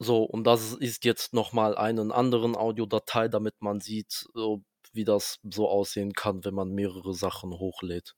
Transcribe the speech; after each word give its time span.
So, 0.00 0.22
und 0.24 0.44
das 0.44 0.72
ist 0.74 1.04
jetzt 1.04 1.32
nochmal 1.34 1.76
einen 1.76 2.10
anderen 2.12 2.56
Audiodatei, 2.56 3.28
damit 3.28 3.54
man 3.60 3.80
sieht, 3.80 4.26
so 4.34 4.62
wie 4.92 5.04
das 5.04 5.38
so 5.42 5.68
aussehen 5.68 6.12
kann, 6.14 6.44
wenn 6.44 6.54
man 6.54 6.70
mehrere 6.70 7.12
Sachen 7.14 7.52
hochlädt. 7.58 8.16